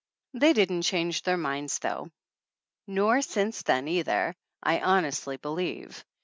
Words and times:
They 0.33 0.53
didn't 0.53 0.81
change 0.81 1.21
their 1.21 1.37
minds 1.37 1.77
then, 1.77 1.91
though, 1.91 2.11
nor 2.87 3.21
since 3.21 3.61
then 3.61 3.87
either, 3.87 4.35
I 4.63 4.79
honestly 4.79 5.37
believe. 5.37 6.03